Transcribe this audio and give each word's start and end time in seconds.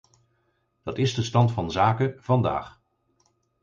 Dat 0.83 0.97
is 0.97 1.13
de 1.13 1.23
stand 1.23 1.51
van 1.51 1.71
zaken 1.71 2.13
vandaag. 2.19 2.81